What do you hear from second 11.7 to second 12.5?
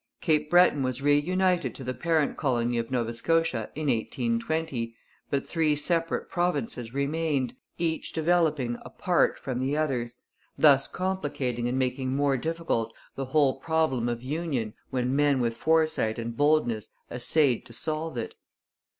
making more